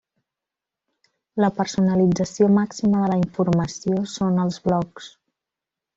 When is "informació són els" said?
3.27-4.59